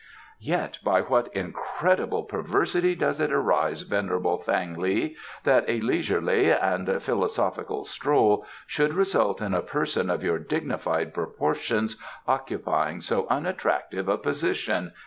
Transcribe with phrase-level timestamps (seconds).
[0.39, 6.99] "Yet by what incredible perversity does it arise, venerable Thang li, that a leisurely and
[7.03, 14.17] philosophical stroll should result in a person of your dignified proportions occupying so unattractive a
[14.17, 14.91] position?"